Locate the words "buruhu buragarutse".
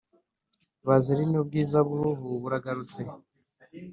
1.87-3.01